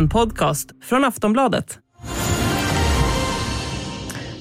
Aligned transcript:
En 0.00 0.08
podcast 0.08 0.70
från 0.82 1.04
Aftonbladet. 1.04 1.78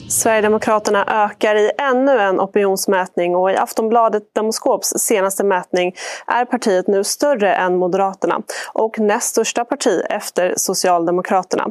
Sverigedemokraterna 0.10 1.06
ökar 1.26 1.56
i 1.56 1.72
ännu 1.92 2.20
en 2.20 2.40
opinionsmätning 2.40 3.36
och 3.36 3.52
i 3.52 3.56
Aftonbladet 3.56 4.24
Demoskops 4.36 4.94
senaste 4.98 5.44
mätning 5.44 5.96
är 6.28 6.46
partiet 6.46 6.88
nu 6.88 7.04
större 7.04 7.56
än 7.56 7.78
Moderaterna 7.78 8.42
och 8.74 9.00
näst 9.00 9.28
största 9.28 9.66
parti 9.66 10.02
efter 10.10 10.54
Socialdemokraterna. 10.58 11.66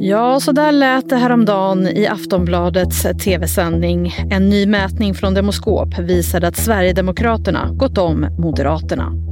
Ja, 0.00 0.40
så 0.40 0.52
där 0.52 0.72
lät 0.72 1.08
det 1.08 1.16
häromdagen 1.16 1.86
i 1.86 2.06
Aftonbladets 2.06 3.02
tv-sändning. 3.24 4.14
En 4.30 4.48
ny 4.48 4.66
mätning 4.66 5.14
från 5.14 5.34
Demoskop 5.34 5.98
visade 5.98 6.48
att 6.48 6.56
Sverigedemokraterna 6.56 7.68
gått 7.72 7.98
om 7.98 8.26
Moderaterna. 8.38 9.27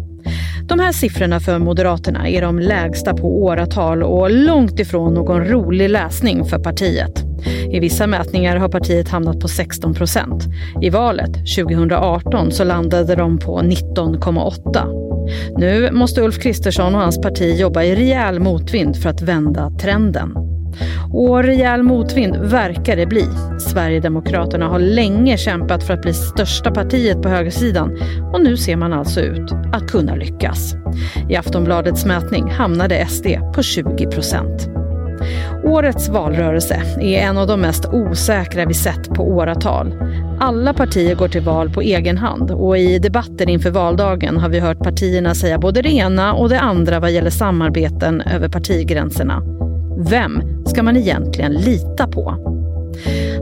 De 0.68 0.80
här 0.80 0.92
siffrorna 0.92 1.40
för 1.40 1.58
Moderaterna 1.58 2.28
är 2.28 2.42
de 2.42 2.58
lägsta 2.58 3.14
på 3.14 3.42
åratal 3.42 4.02
och 4.02 4.30
långt 4.30 4.80
ifrån 4.80 5.14
någon 5.14 5.44
rolig 5.44 5.90
läsning 5.90 6.44
för 6.44 6.58
partiet. 6.58 7.24
I 7.72 7.80
vissa 7.80 8.06
mätningar 8.06 8.56
har 8.56 8.68
partiet 8.68 9.08
hamnat 9.08 9.40
på 9.40 9.48
16 9.48 9.94
procent. 9.94 10.44
I 10.82 10.90
valet 10.90 11.32
2018 11.56 12.52
så 12.52 12.64
landade 12.64 13.14
de 13.14 13.38
på 13.38 13.60
19,8. 13.60 15.06
Nu 15.58 15.90
måste 15.92 16.22
Ulf 16.22 16.38
Kristersson 16.38 16.94
och 16.94 17.00
hans 17.00 17.20
parti 17.20 17.60
jobba 17.60 17.82
i 17.82 17.96
rejäl 17.96 18.40
motvind 18.40 18.96
för 18.96 19.10
att 19.10 19.22
vända 19.22 19.70
trenden. 19.70 20.55
Och 21.12 21.44
rejäl 21.44 21.82
motvind 21.82 22.36
verkar 22.36 22.96
det 22.96 23.06
bli. 23.06 23.24
Sverigedemokraterna 23.58 24.68
har 24.68 24.78
länge 24.78 25.36
kämpat 25.36 25.84
för 25.84 25.94
att 25.94 26.02
bli 26.02 26.14
största 26.14 26.70
partiet 26.70 27.22
på 27.22 27.28
högersidan 27.28 27.98
och 28.32 28.40
nu 28.40 28.56
ser 28.56 28.76
man 28.76 28.92
alltså 28.92 29.20
ut 29.20 29.52
att 29.72 29.86
kunna 29.86 30.14
lyckas. 30.14 30.74
I 31.28 31.36
Aftonbladets 31.36 32.04
mätning 32.04 32.50
hamnade 32.50 33.06
SD 33.06 33.26
på 33.54 33.62
20 33.62 34.06
procent. 34.06 34.68
Årets 35.64 36.08
valrörelse 36.08 36.82
är 37.00 37.18
en 37.18 37.38
av 37.38 37.46
de 37.46 37.60
mest 37.60 37.84
osäkra 37.92 38.64
vi 38.64 38.74
sett 38.74 39.14
på 39.14 39.28
åratal. 39.28 39.94
Alla 40.40 40.74
partier 40.74 41.14
går 41.14 41.28
till 41.28 41.42
val 41.42 41.70
på 41.70 41.80
egen 41.80 42.18
hand 42.18 42.50
och 42.50 42.78
i 42.78 42.98
debatter 42.98 43.48
inför 43.48 43.70
valdagen 43.70 44.36
har 44.36 44.48
vi 44.48 44.60
hört 44.60 44.78
partierna 44.78 45.34
säga 45.34 45.58
både 45.58 45.82
det 45.82 45.92
ena 45.92 46.34
och 46.34 46.48
det 46.48 46.60
andra 46.60 47.00
vad 47.00 47.10
gäller 47.10 47.30
samarbeten 47.30 48.20
över 48.20 48.48
partigränserna. 48.48 49.55
Vem 49.96 50.64
ska 50.66 50.82
man 50.82 50.96
egentligen 50.96 51.52
lita 51.52 52.06
på? 52.06 52.34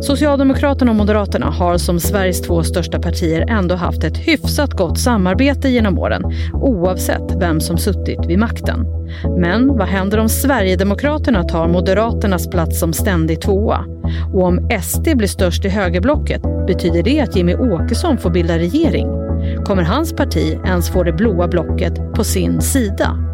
Socialdemokraterna 0.01 0.91
och 0.91 0.97
Moderaterna 0.97 1.47
har 1.47 1.79
som 1.79 2.01
Sveriges 2.01 2.41
två 2.43 2.63
största 2.63 2.99
partier 2.99 3.47
ändå 3.49 3.75
haft 3.75 4.05
ett 4.05 4.17
hyfsat 4.17 4.71
gott 4.71 4.99
samarbete 4.99 5.69
genom 5.69 5.99
åren 5.99 6.23
oavsett 6.53 7.37
vem 7.37 7.61
som 7.61 7.79
suttit 7.79 8.27
vid 8.27 8.39
makten. 8.39 8.87
Men 9.39 9.77
vad 9.77 9.89
händer 9.89 10.19
om 10.19 10.29
Sverigedemokraterna 10.29 11.43
tar 11.43 11.69
Moderaternas 11.69 12.51
plats 12.51 12.81
som 12.81 12.93
ständig 12.93 13.41
tvåa? 13.41 13.85
Och 14.33 14.43
om 14.43 14.69
SD 14.83 15.17
blir 15.17 15.29
störst 15.29 15.65
i 15.65 15.69
högerblocket, 15.69 16.43
betyder 16.67 17.03
det 17.03 17.21
att 17.21 17.37
Jimmy 17.37 17.55
Åkesson 17.55 18.19
får 18.19 18.31
bilda 18.31 18.59
regering? 18.59 19.07
Kommer 19.65 19.83
hans 19.83 20.13
parti 20.13 20.59
ens 20.67 20.91
få 20.91 21.03
det 21.03 21.13
blåa 21.13 21.49
blocket 21.49 22.15
på 22.15 22.25
sin 22.25 22.61
sida? 22.61 23.34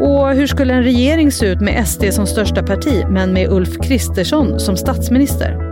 Och 0.00 0.28
hur 0.28 0.46
skulle 0.46 0.74
en 0.74 0.82
regering 0.82 1.32
se 1.32 1.46
ut 1.46 1.60
med 1.60 1.88
SD 1.88 2.04
som 2.12 2.26
största 2.26 2.62
parti, 2.62 3.04
men 3.10 3.32
med 3.32 3.52
Ulf 3.52 3.78
Kristersson 3.82 4.60
som 4.60 4.76
statsminister? 4.76 5.70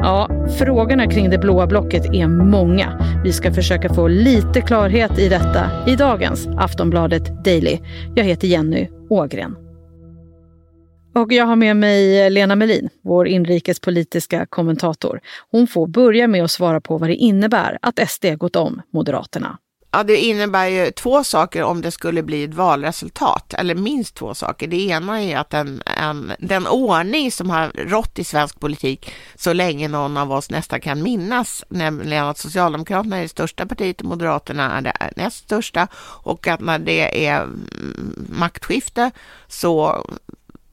Ja, 0.00 0.46
frågorna 0.58 1.06
kring 1.06 1.30
det 1.30 1.38
blåa 1.38 1.66
blocket 1.66 2.06
är 2.14 2.26
många. 2.26 3.20
Vi 3.24 3.32
ska 3.32 3.52
försöka 3.52 3.94
få 3.94 4.08
lite 4.08 4.60
klarhet 4.60 5.18
i 5.18 5.28
detta 5.28 5.70
i 5.86 5.96
dagens 5.96 6.48
Aftonbladet 6.58 7.44
Daily. 7.44 7.78
Jag 8.14 8.24
heter 8.24 8.48
Jenny 8.48 8.88
Ågren. 9.10 9.56
Och 11.14 11.32
jag 11.32 11.46
har 11.46 11.56
med 11.56 11.76
mig 11.76 12.30
Lena 12.30 12.56
Melin, 12.56 12.88
vår 13.02 13.28
inrikespolitiska 13.28 14.46
kommentator. 14.46 15.20
Hon 15.50 15.66
får 15.66 15.86
börja 15.86 16.28
med 16.28 16.44
att 16.44 16.50
svara 16.50 16.80
på 16.80 16.98
vad 16.98 17.08
det 17.08 17.14
innebär 17.14 17.78
att 17.82 18.10
SD 18.10 18.26
gått 18.38 18.56
om 18.56 18.82
Moderaterna. 18.92 19.58
Ja, 19.92 20.02
det 20.02 20.16
innebär 20.16 20.66
ju 20.66 20.90
två 20.90 21.24
saker 21.24 21.62
om 21.62 21.80
det 21.80 21.90
skulle 21.90 22.22
bli 22.22 22.44
ett 22.44 22.54
valresultat, 22.54 23.54
eller 23.54 23.74
minst 23.74 24.14
två 24.14 24.34
saker. 24.34 24.66
Det 24.66 24.76
ena 24.76 25.22
är 25.22 25.36
att 25.36 25.54
en, 25.54 25.82
en, 25.86 26.32
den 26.38 26.66
ordning 26.66 27.32
som 27.32 27.50
har 27.50 27.68
rått 27.68 28.18
i 28.18 28.24
svensk 28.24 28.60
politik 28.60 29.12
så 29.36 29.52
länge 29.52 29.88
någon 29.88 30.16
av 30.16 30.32
oss 30.32 30.50
nästan 30.50 30.80
kan 30.80 31.02
minnas, 31.02 31.64
nämligen 31.68 32.26
att 32.26 32.38
Socialdemokraterna 32.38 33.16
är 33.16 33.22
det 33.22 33.28
största 33.28 33.66
partiet 33.66 34.00
och 34.00 34.06
Moderaterna 34.06 34.78
är 34.78 34.82
det 34.82 35.10
näst 35.16 35.44
största 35.44 35.88
och 36.22 36.48
att 36.48 36.60
när 36.60 36.78
det 36.78 37.26
är 37.26 37.42
mm, 37.42 38.26
maktskifte 38.28 39.10
så 39.48 40.04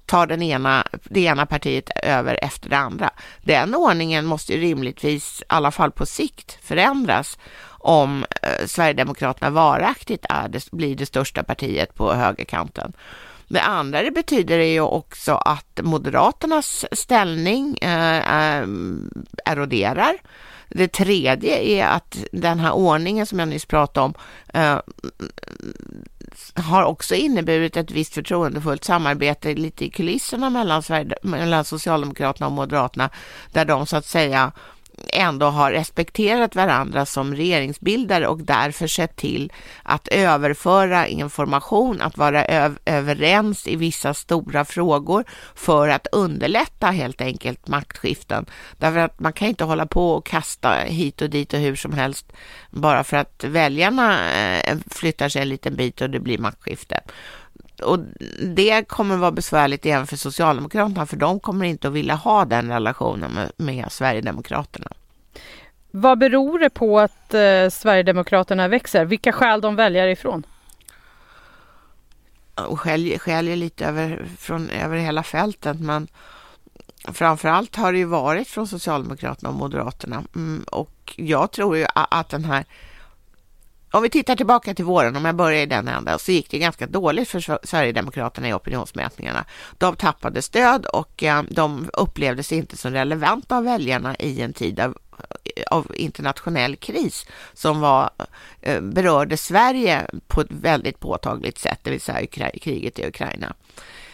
tar 0.07 0.27
den 0.27 0.41
ena, 0.41 0.87
det 1.03 1.19
ena 1.19 1.45
partiet 1.45 1.89
över 2.03 2.39
efter 2.41 2.69
det 2.69 2.77
andra. 2.77 3.09
Den 3.41 3.75
ordningen 3.75 4.25
måste 4.25 4.53
ju 4.53 4.59
rimligtvis, 4.59 5.41
i 5.41 5.45
alla 5.47 5.71
fall 5.71 5.91
på 5.91 6.05
sikt, 6.05 6.59
förändras 6.61 7.37
om 7.69 8.25
eh, 8.41 8.65
Sverigedemokraterna 8.65 9.49
varaktigt 9.49 10.25
är 10.29 10.47
det, 10.47 10.71
blir 10.71 10.95
det 10.95 11.05
största 11.05 11.43
partiet 11.43 11.95
på 11.95 12.13
högerkanten. 12.13 12.93
Det 13.47 13.61
andra 13.61 14.03
det 14.03 14.11
betyder 14.11 14.59
är 14.59 14.71
ju 14.71 14.81
också 14.81 15.35
att 15.35 15.79
Moderaternas 15.83 16.85
ställning 16.91 17.77
eh, 17.77 18.17
eh 18.17 18.67
eroderar. 19.45 20.13
Det 20.69 20.87
tredje 20.87 21.57
är 21.57 21.87
att 21.87 22.17
den 22.31 22.59
här 22.59 22.71
ordningen 22.71 23.25
som 23.25 23.39
jag 23.39 23.47
nyss 23.47 23.65
pratade 23.65 24.05
om 24.05 24.13
eh, 24.53 24.79
har 26.55 26.83
också 26.83 27.15
inneburit 27.15 27.77
ett 27.77 27.91
visst 27.91 28.13
förtroendefullt 28.13 28.83
samarbete 28.83 29.53
lite 29.53 29.85
i 29.85 29.89
kulisserna 29.89 30.49
mellan, 30.49 30.83
mellan 31.21 31.65
Socialdemokraterna 31.65 32.47
och 32.47 32.51
Moderaterna, 32.51 33.09
där 33.51 33.65
de 33.65 33.85
så 33.85 33.97
att 33.97 34.05
säga 34.05 34.51
ändå 35.13 35.45
har 35.45 35.71
respekterat 35.71 36.55
varandra 36.55 37.05
som 37.05 37.35
regeringsbildare 37.35 38.27
och 38.27 38.41
därför 38.41 38.87
sett 38.87 39.15
till 39.15 39.51
att 39.83 40.07
överföra 40.07 41.07
information, 41.07 42.01
att 42.01 42.17
vara 42.17 42.45
överens 42.85 43.67
i 43.67 43.75
vissa 43.75 44.13
stora 44.13 44.65
frågor 44.65 45.23
för 45.55 45.87
att 45.89 46.07
underlätta 46.11 46.87
helt 46.87 47.21
enkelt 47.21 47.67
maktskiften. 47.67 48.45
Därför 48.77 48.99
att 48.99 49.19
man 49.19 49.33
kan 49.33 49.47
inte 49.47 49.63
hålla 49.63 49.85
på 49.85 50.11
och 50.11 50.25
kasta 50.25 50.73
hit 50.73 51.21
och 51.21 51.29
dit 51.29 51.53
och 51.53 51.59
hur 51.59 51.75
som 51.75 51.93
helst 51.93 52.33
bara 52.69 53.03
för 53.03 53.17
att 53.17 53.43
väljarna 53.43 54.31
eh, 54.35 54.77
flyttar 54.91 55.29
sig 55.29 55.41
en 55.41 55.49
liten 55.49 55.75
bit 55.75 56.01
och 56.01 56.09
det 56.09 56.19
blir 56.19 56.37
maktskifte 56.37 57.01
och 57.81 57.99
det 58.55 58.87
kommer 58.87 59.17
vara 59.17 59.31
besvärligt 59.31 59.85
även 59.85 60.07
för 60.07 60.15
Socialdemokraterna, 60.15 61.05
för 61.05 61.17
de 61.17 61.39
kommer 61.39 61.65
inte 61.65 61.87
att 61.87 61.93
vilja 61.93 62.15
ha 62.15 62.45
den 62.45 62.71
relationen 62.71 63.31
med, 63.31 63.51
med 63.57 63.91
Sverigedemokraterna. 63.91 64.91
Vad 65.91 66.19
beror 66.19 66.59
det 66.59 66.69
på 66.69 66.99
att 66.99 67.33
eh, 67.33 67.69
Sverigedemokraterna 67.69 68.67
växer? 68.67 69.05
Vilka 69.05 69.31
skäl 69.31 69.61
de 69.61 69.75
väljer 69.75 70.07
ifrån? 70.07 70.45
Och 72.55 72.79
skäljer, 72.79 73.19
skäljer 73.19 73.55
lite 73.55 73.85
över, 73.85 74.25
från, 74.37 74.69
över 74.69 74.97
hela 74.97 75.23
fältet, 75.23 75.79
men 75.79 76.07
framförallt 77.13 77.75
har 77.75 77.91
det 77.91 77.97
ju 77.97 78.05
varit 78.05 78.47
från 78.47 78.67
Socialdemokraterna 78.67 79.49
och 79.49 79.55
Moderaterna. 79.55 80.23
Mm, 80.35 80.63
och 80.71 81.13
jag 81.15 81.51
tror 81.51 81.77
ju 81.77 81.85
att 81.93 82.29
den 82.29 82.45
här 82.45 82.65
om 83.91 84.03
vi 84.03 84.09
tittar 84.09 84.35
tillbaka 84.35 84.73
till 84.73 84.85
våren, 84.85 85.15
om 85.15 85.25
jag 85.25 85.35
börjar 85.35 85.61
i 85.61 85.65
den 85.65 85.87
änden, 85.87 86.19
så 86.19 86.31
gick 86.31 86.51
det 86.51 86.59
ganska 86.59 86.87
dåligt 86.87 87.29
för 87.29 87.65
Sverigedemokraterna 87.67 88.49
i 88.49 88.53
opinionsmätningarna. 88.53 89.45
De 89.77 89.95
tappade 89.95 90.41
stöd 90.41 90.85
och 90.85 91.23
eh, 91.23 91.43
de 91.49 91.89
upplevdes 91.93 92.51
inte 92.51 92.77
som 92.77 92.91
relevanta 92.91 93.57
av 93.57 93.63
väljarna 93.63 94.15
i 94.15 94.41
en 94.41 94.53
tid 94.53 94.79
av, 94.79 94.97
av 95.71 95.91
internationell 95.95 96.75
kris 96.75 97.25
som 97.53 97.79
var, 97.79 98.09
eh, 98.61 98.81
berörde 98.81 99.37
Sverige 99.37 100.07
på 100.27 100.41
ett 100.41 100.51
väldigt 100.51 100.99
påtagligt 100.99 101.57
sätt, 101.57 101.79
det 101.83 101.91
vill 101.91 102.01
säga 102.01 102.27
kriget 102.61 102.99
i 102.99 103.07
Ukraina. 103.07 103.53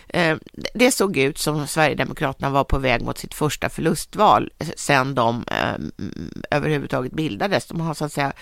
Eh, 0.07 0.37
det 0.73 0.91
såg 0.91 1.17
ut 1.17 1.37
som 1.37 1.67
Sverigedemokraterna 1.67 2.49
var 2.49 2.63
på 2.63 2.79
väg 2.79 3.01
mot 3.01 3.17
sitt 3.17 3.33
första 3.33 3.69
förlustval 3.69 4.51
sedan 4.75 5.15
de 5.15 5.45
överhuvudtaget 6.51 7.11
bildades. 7.11 7.65
De 7.65 7.81
har 7.81 7.93
så 7.93 8.05
att 8.05 8.13
säga 8.13 8.33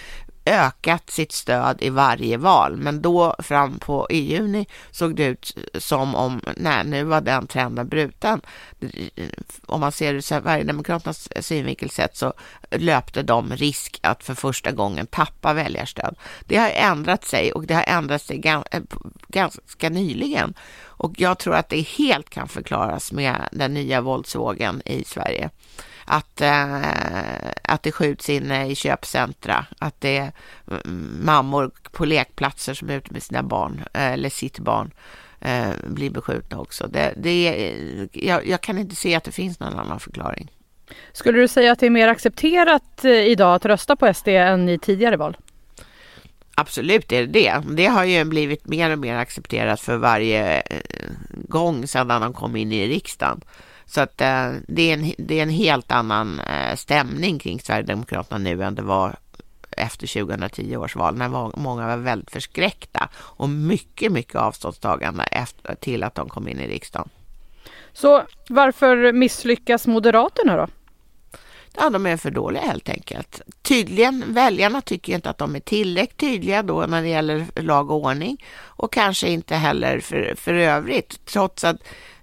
ökat 0.46 1.10
sitt 1.10 1.32
stöd 1.32 1.78
i 1.82 1.90
varje 1.90 2.38
val, 2.38 2.78
men 2.78 3.02
då 3.02 3.36
fram 3.40 3.80
på 3.80 4.08
i 4.10 4.18
juni 4.18 4.68
såg 4.92 5.16
det 5.16 5.26
ut 5.26 5.58
som 5.74 6.16
om, 6.16 6.42
nej, 6.58 6.86
nu 6.86 7.04
var 7.04 7.22
den 7.22 7.48
trenden 7.48 7.88
bruten. 7.88 8.42
Om 9.66 9.80
man 9.80 9.92
ser 9.92 10.12
det 10.12 10.18
ur 10.18 10.22
Sverigedemokraternas 10.22 11.30
synvinkel 11.42 11.90
sett 11.90 12.18
så 12.18 12.34
löpte 12.72 13.24
de 13.24 13.52
risk 13.56 14.00
att 14.04 14.24
för 14.24 14.34
första 14.34 14.72
gången 14.72 15.08
tappa 15.08 15.54
väljarstöd. 15.54 16.16
Det 16.46 16.58
har 16.58 16.70
ändrat 16.70 17.26
sig 17.26 17.52
och 17.52 17.66
det 17.66 17.74
har 17.74 17.86
ändrat 17.88 18.22
sig 18.22 18.42
eh, 18.46 18.82
ganska 19.28 19.90
nyligen 19.90 20.54
och 21.02 21.14
jag 21.18 21.38
tror 21.38 21.56
att 21.56 21.70
det 21.70 21.82
helt 21.82 22.30
kan 22.30 22.48
förklaras 22.48 23.12
med 23.12 23.50
den 23.52 23.74
nya 23.74 24.02
våldsvågen 24.02 24.82
i 24.86 25.04
Sverige 25.04 25.50
att, 26.12 26.42
eh, 26.42 27.52
att 27.63 27.84
det 27.84 27.92
skjuts 27.92 28.30
inne 28.30 28.68
i 28.68 28.75
köpcentra, 28.75 29.66
att 29.80 30.02
det 30.02 30.18
är 30.18 30.31
mammor 31.24 31.72
på 31.92 32.06
lekplatser 32.06 32.74
som 32.74 32.90
är 32.90 32.98
ute 32.98 33.13
med 33.13 33.24
sina 33.24 33.44
barn 33.44 33.84
eller 33.94 34.30
sitt 34.30 34.60
barn 34.60 34.92
eh, 35.40 35.69
blir 35.88 36.10
beskjutna 36.10 36.60
också. 36.60 36.88
Det, 36.88 37.13
det, 37.18 37.74
jag, 38.12 38.48
jag 38.48 38.62
kan 38.62 38.78
inte 38.78 38.96
se 38.96 39.16
att 39.16 39.24
det 39.24 39.31
finns 39.31 39.60
någon 39.60 39.80
annan 39.80 40.00
förklaring. 40.00 40.52
Skulle 41.13 41.40
du 41.40 41.48
säga 41.48 41.72
att 41.72 41.80
det 41.80 41.86
är 41.86 41.90
mer 41.90 42.08
accepterat 42.08 43.06
eh, 43.06 43.12
idag 43.12 43.56
att 43.56 43.66
rösta 43.66 43.96
på 43.96 44.13
SD 44.13 44.28
än 44.28 44.69
i 44.69 44.80
tidigare 44.80 45.18
val? 45.18 45.38
Absolut 46.56 47.12
är 47.12 47.22
det 47.22 47.28
det. 47.28 47.62
Det 47.75 47.86
har 47.86 48.04
ju 48.04 48.24
blivit 48.24 48.68
mer 48.68 48.92
och 48.92 49.00
mer 49.00 49.16
accepterat 49.16 49.81
för 49.81 49.98
varje 49.98 50.60
eh, 50.60 50.81
gång 51.31 51.88
sedan 51.88 52.10
han 52.10 52.34
kom 52.34 52.56
in 52.56 52.72
i 52.72 52.88
riksdagen. 52.88 53.42
Så 53.92 54.02
att 54.02 54.22
eh, 54.22 54.52
det, 54.68 54.82
är 54.82 54.94
en, 54.94 55.14
det 55.18 55.40
är 55.40 55.44
en 55.44 55.50
helt 55.50 55.92
annan 55.92 56.40
eh, 56.40 56.76
stämning 56.76 57.40
kring 57.40 57.60
Sverigedemokraterna 57.60 58.38
nu 58.38 58.64
än 58.64 58.76
det 58.76 58.82
var 58.82 59.16
efter 59.72 60.08
2010 60.26 60.78
års 60.78 60.96
val 60.96 61.16
när 61.16 61.60
många 61.60 61.88
var 61.88 61.98
väldigt 61.98 62.32
förskräckta 62.32 63.10
och 63.16 63.50
mycket, 63.50 64.12
mycket 64.12 64.36
avståndstagande 64.36 65.24
efter, 65.24 65.76
till 65.76 66.04
att 66.04 66.16
de 66.16 66.30
kom 66.30 66.48
in 66.48 66.60
i 66.60 66.68
riksdagen. 66.68 67.10
Så 67.94 68.24
varför 68.50 69.12
misslyckas 69.12 69.88
Moderaterna 69.88 70.58
då? 70.58 70.68
Ja, 71.78 71.90
de 71.90 72.06
är 72.06 72.18
för 72.18 72.32
dåliga 72.32 72.62
helt 72.62 72.90
enkelt. 72.90 73.42
Tydligen, 73.62 74.34
väljarna 74.34 74.82
tycker 74.82 75.16
inte 75.16 75.30
att 75.30 75.38
de 75.38 75.56
är 75.56 75.60
tillräckligt 75.60 76.18
tydliga 76.18 76.64
då 76.64 76.86
när 76.88 77.02
det 77.02 77.08
gäller 77.08 77.46
lag 77.56 77.92
och 77.92 77.98
ordning 77.98 78.46
och 78.62 78.94
kanske 78.94 79.30
inte 79.30 79.56
heller 79.56 80.00
för, 80.00 80.36
för 80.38 80.54
övrigt, 80.54 81.26
trots 81.26 81.64
att 81.64 81.78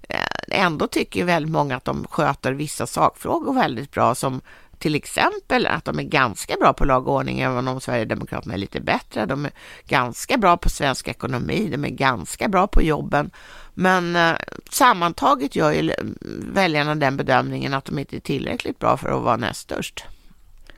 Eh, 0.09 0.61
ändå 0.65 0.87
tycker 0.87 1.25
väldigt 1.25 1.53
många 1.53 1.77
att 1.77 1.85
de 1.85 2.07
sköter 2.11 2.53
vissa 2.53 2.87
sakfrågor 2.87 3.55
väldigt 3.55 3.91
bra 3.91 4.15
som 4.15 4.41
till 4.79 4.95
exempel 4.95 5.67
att 5.67 5.85
de 5.85 5.99
är 5.99 6.03
ganska 6.03 6.57
bra 6.57 6.73
på 6.73 6.85
lag 6.85 7.09
och 7.09 7.15
ordning, 7.15 7.41
även 7.41 7.69
om 7.69 7.81
Sverigedemokraterna 7.81 8.55
är 8.55 8.59
lite 8.59 8.81
bättre. 8.81 9.27
De 9.27 9.45
är 9.45 9.51
ganska 9.89 10.37
bra 10.37 10.57
på 10.57 10.71
svensk 10.71 11.09
ekonomi, 11.09 11.69
de 11.73 11.85
är 11.85 11.89
ganska 11.89 12.49
bra 12.49 12.67
på 12.67 12.83
jobben. 12.83 13.31
Men 13.75 14.17
eh, 14.17 14.37
sammantaget 14.71 15.57
gör 15.57 15.73
ju 15.73 15.93
väljarna 16.53 16.95
den 16.95 17.17
bedömningen 17.17 17.75
att 17.75 17.85
de 17.85 17.99
inte 17.99 18.17
är 18.17 18.21
tillräckligt 18.21 18.79
bra 18.79 18.97
för 18.97 19.09
att 19.09 19.23
vara 19.23 19.37
näst 19.37 19.61
störst. 19.61 20.05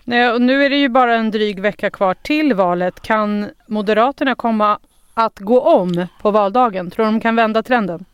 Nej, 0.05 0.31
och 0.31 0.43
nu 0.43 0.65
är 0.65 0.71
det 0.71 0.76
ju 0.76 0.88
bara 0.88 1.15
en 1.15 1.31
dryg 1.31 1.61
vecka 1.61 1.91
kvar 1.91 2.15
till 2.15 2.55
valet. 2.55 3.03
Kan 3.03 3.50
Moderaterna 3.67 4.35
komma 4.35 4.79
att 5.15 5.38
gå 5.38 5.61
om 5.61 6.06
på 6.23 6.31
valdagen? 6.31 6.91
Tror 6.91 7.06
du 7.06 7.12
de 7.12 7.21
kan 7.21 7.37
vända 7.37 7.62
trenden? 7.62 8.05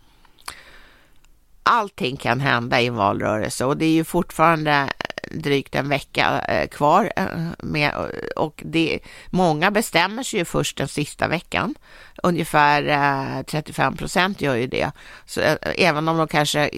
Allting 1.69 2.17
kan 2.17 2.41
hända 2.41 2.81
i 2.81 2.87
en 2.87 2.97
valrörelse 2.97 3.65
och 3.65 3.77
det 3.77 3.85
är 3.85 3.93
ju 3.93 4.05
fortfarande 4.05 4.91
drygt 5.31 5.75
en 5.75 5.89
vecka 5.89 6.45
eh, 6.49 6.69
kvar 6.69 7.13
eh, 7.17 7.27
med, 7.59 7.95
eh, 7.95 8.29
och 8.37 8.63
det, 8.65 8.99
många 9.31 9.71
bestämmer 9.71 10.23
sig 10.23 10.39
ju 10.39 10.45
först 10.45 10.77
den 10.77 10.89
sista 10.89 11.29
veckan. 11.29 11.75
Ungefär 12.23 13.43
35 13.43 13.97
procent 13.97 14.41
gör 14.41 14.55
ju 14.55 14.67
det. 14.67 14.91
Så 15.27 15.41
även 15.63 16.09
om 16.09 16.17
de 16.17 16.29
kanske 16.29 16.71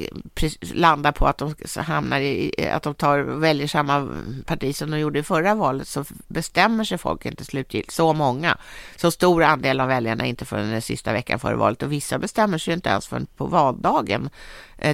landar 0.61 1.13
på 1.13 1.27
att 1.27 1.39
de 1.39 1.55
hamnar 1.77 2.21
i, 2.21 2.69
att 2.73 2.83
de 2.83 2.95
tar, 2.95 3.19
väljer 3.19 3.67
samma 3.67 4.09
parti 4.47 4.77
som 4.77 4.91
de 4.91 4.99
gjorde 4.99 5.19
i 5.19 5.23
förra 5.23 5.55
valet 5.55 5.89
så 5.89 6.05
bestämmer 6.29 6.85
sig 6.85 6.99
folk 6.99 7.27
inte 7.27 7.45
slutgiltigt, 7.45 7.95
så 7.95 8.13
många. 8.13 8.59
Så 8.97 9.11
stor 9.11 9.43
andel 9.43 9.81
av 9.81 9.89
väljarna 9.89 10.27
inte 10.27 10.45
förrän 10.45 10.71
den 10.71 10.83
sista 10.83 11.13
veckan 11.13 11.39
före 11.39 11.57
valet 11.57 11.83
och 11.83 11.93
vissa 11.93 12.19
bestämmer 12.19 12.59
sig 12.59 12.75
inte 12.75 12.89
ens 12.89 13.07
förrän 13.07 13.27
på 13.37 13.47
valdagen 13.47 14.31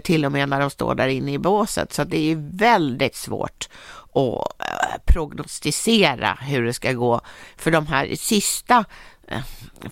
till 0.02 0.24
och 0.24 0.32
med 0.32 0.48
när 0.48 0.60
de 0.60 0.70
står 0.70 0.94
där 0.94 1.08
inne 1.08 1.32
i 1.32 1.38
båset. 1.38 1.92
Så 1.92 2.04
det 2.04 2.32
är 2.32 2.36
väldigt 2.58 3.16
svårt 3.16 3.68
att 4.14 4.60
eh, 4.60 5.00
prognostisera 5.04 6.38
hur 6.40 6.64
det 6.64 6.72
ska 6.72 6.92
gå. 6.92 7.20
För 7.56 7.70
de 7.70 7.86
här 7.86 8.16
sista 8.16 8.84
eh, 9.28 9.40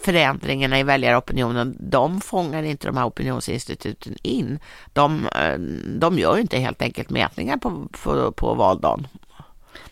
förändringarna 0.01 0.79
i 0.79 0.83
väljaropinionen, 0.83 1.77
de 1.81 2.21
fångar 2.21 2.63
inte 2.63 2.87
de 2.87 2.97
här 2.97 3.07
opinionsinstituten 3.07 4.17
in. 4.23 4.59
De, 4.93 5.27
eh, 5.27 5.59
de 5.99 6.19
gör 6.19 6.39
inte 6.39 6.59
helt 6.59 6.83
enkelt 6.83 7.11
mätningar 7.11 7.57
på, 7.57 7.89
på, 8.03 8.33
på 8.33 8.55
valdagen. 8.55 9.07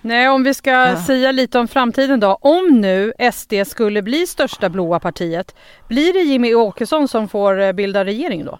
Nej, 0.00 0.28
om 0.28 0.44
vi 0.44 0.54
ska 0.54 0.70
ja. 0.70 1.04
säga 1.04 1.32
lite 1.32 1.58
om 1.58 1.68
framtiden 1.68 2.20
då. 2.20 2.38
Om 2.40 2.80
nu 2.80 3.12
SD 3.32 3.54
skulle 3.66 4.02
bli 4.02 4.26
största 4.26 4.68
blåa 4.68 5.00
partiet, 5.00 5.54
blir 5.88 6.12
det 6.12 6.20
Jimmy 6.20 6.54
Åkesson 6.54 7.08
som 7.08 7.28
får 7.28 7.72
bilda 7.72 8.04
regering 8.04 8.44
då? 8.44 8.58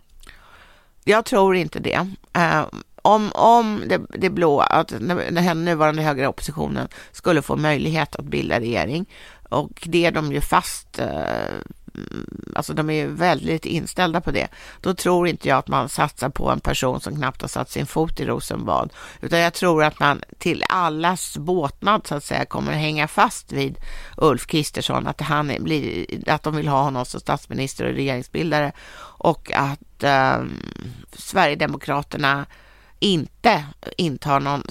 Jag 1.04 1.24
tror 1.24 1.56
inte 1.56 1.78
det. 1.78 2.06
Eh, 2.32 2.66
om, 3.02 3.32
om 3.32 3.82
det, 3.86 4.00
det 4.08 4.30
blå, 4.30 4.60
att 4.60 4.88
den 4.88 5.64
nuvarande 5.64 6.02
högra 6.02 6.28
oppositionen 6.28 6.88
skulle 7.12 7.42
få 7.42 7.56
möjlighet 7.56 8.16
att 8.16 8.24
bilda 8.24 8.60
regering 8.60 9.06
och 9.50 9.82
det 9.86 10.06
är 10.06 10.10
de 10.10 10.32
ju 10.32 10.40
fast, 10.40 10.98
eh, 10.98 11.44
mm, 11.94 12.52
alltså 12.54 12.72
de 12.72 12.90
är 12.90 12.94
ju 12.94 13.06
väldigt 13.06 13.66
inställda 13.66 14.20
på 14.20 14.30
det, 14.30 14.48
då 14.80 14.94
tror 14.94 15.28
inte 15.28 15.48
jag 15.48 15.58
att 15.58 15.68
man 15.68 15.88
satsar 15.88 16.28
på 16.28 16.50
en 16.50 16.60
person 16.60 17.00
som 17.00 17.16
knappt 17.16 17.40
har 17.40 17.48
satt 17.48 17.70
sin 17.70 17.86
fot 17.86 18.20
i 18.20 18.24
Rosenbad, 18.24 18.92
utan 19.20 19.38
jag 19.38 19.54
tror 19.54 19.84
att 19.84 20.00
man 20.00 20.22
till 20.38 20.64
allas 20.68 21.38
båtnad 21.38 22.06
så 22.06 22.14
att 22.14 22.24
säga 22.24 22.44
kommer 22.44 22.72
att 22.72 22.78
hänga 22.78 23.08
fast 23.08 23.52
vid 23.52 23.78
Ulf 24.16 24.46
Kristersson, 24.46 25.06
att, 25.06 25.20
han 25.20 25.52
blir, 25.60 26.06
att 26.30 26.42
de 26.42 26.56
vill 26.56 26.68
ha 26.68 26.82
honom 26.82 27.04
som 27.04 27.20
statsminister 27.20 27.84
och 27.84 27.94
regeringsbildare 27.94 28.72
och 29.18 29.52
att 29.54 29.80
eh, 30.02 30.42
Sverigedemokraterna 31.12 32.46
inte 32.98 33.64
intar 33.96 34.40
någon 34.40 34.62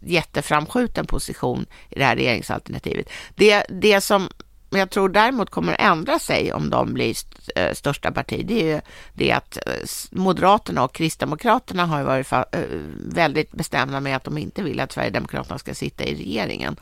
jätteframskjuten 0.00 1.06
position 1.06 1.66
i 1.90 1.98
det 1.98 2.04
här 2.04 2.16
regeringsalternativet. 2.16 3.08
Det, 3.34 3.64
det 3.68 4.00
som 4.00 4.28
jag 4.70 4.90
tror 4.90 5.08
däremot 5.08 5.50
kommer 5.50 5.72
att 5.72 5.80
ändra 5.80 6.18
sig 6.18 6.52
om 6.52 6.70
de 6.70 6.94
blir 6.94 7.10
st 7.10 7.36
eh, 7.56 7.74
största 7.74 8.12
parti, 8.12 8.46
det 8.46 8.62
är 8.62 8.74
ju 8.74 8.80
det 9.12 9.32
att 9.32 9.56
eh, 9.66 9.72
Moderaterna 10.10 10.84
och 10.84 10.94
Kristdemokraterna 10.94 11.86
har 11.86 12.02
varit 12.02 12.32
eh, 12.32 12.60
väldigt 13.08 13.52
bestämda 13.52 14.00
med 14.00 14.16
att 14.16 14.24
de 14.24 14.38
inte 14.38 14.62
vill 14.62 14.80
att 14.80 14.92
Sverigedemokraterna 14.92 15.58
ska 15.58 15.74
sitta 15.74 16.04
i 16.04 16.14
regeringen. 16.14 16.76